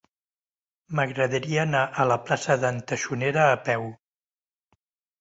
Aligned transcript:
M'agradaria 0.99 1.59
anar 1.65 1.83
a 1.91 2.07
la 2.13 2.19
plaça 2.31 2.57
d'en 2.65 2.83
Taxonera 2.95 3.47
a 3.55 3.63
peu. 3.71 3.89